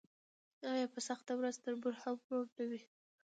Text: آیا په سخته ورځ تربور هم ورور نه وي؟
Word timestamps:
آیا 0.71 0.87
په 0.93 0.99
سخته 1.09 1.31
ورځ 1.35 1.55
تربور 1.63 1.93
هم 2.03 2.15
ورور 2.21 2.47
نه 2.57 2.63
وي؟ 2.69 2.81